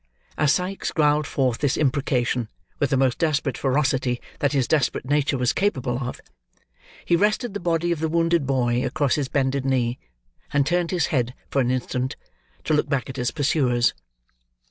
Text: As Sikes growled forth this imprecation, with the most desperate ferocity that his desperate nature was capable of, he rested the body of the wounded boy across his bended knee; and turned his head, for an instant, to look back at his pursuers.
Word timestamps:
As 0.35 0.51
Sikes 0.53 0.91
growled 0.91 1.27
forth 1.27 1.59
this 1.59 1.77
imprecation, 1.77 2.49
with 2.79 2.89
the 2.89 2.97
most 2.97 3.19
desperate 3.19 3.55
ferocity 3.55 4.19
that 4.39 4.51
his 4.51 4.67
desperate 4.67 5.05
nature 5.05 5.37
was 5.37 5.53
capable 5.53 5.99
of, 5.99 6.19
he 7.05 7.15
rested 7.15 7.53
the 7.53 7.59
body 7.59 7.91
of 7.91 7.99
the 7.99 8.09
wounded 8.09 8.47
boy 8.47 8.83
across 8.83 9.13
his 9.13 9.27
bended 9.27 9.63
knee; 9.63 9.99
and 10.51 10.65
turned 10.65 10.89
his 10.89 11.05
head, 11.13 11.35
for 11.51 11.61
an 11.61 11.69
instant, 11.69 12.15
to 12.63 12.73
look 12.73 12.89
back 12.89 13.11
at 13.11 13.17
his 13.17 13.29
pursuers. 13.29 13.93